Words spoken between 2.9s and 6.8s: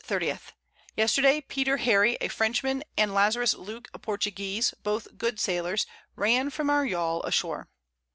and Lazarus Luke a Portuguese, both good Sailors, ran from